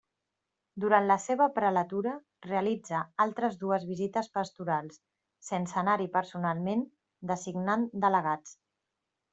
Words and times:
Durant 0.83 1.09
la 1.09 1.17
seva 1.25 1.47
prelatura 1.57 2.13
realitza 2.47 3.03
altres 3.27 3.59
dues 3.65 3.87
visites 3.91 4.33
pastorals, 4.39 4.99
sense 5.53 5.79
anar-hi 5.85 6.11
personalment, 6.19 6.87
designant 7.35 7.87
delegats. 8.07 8.61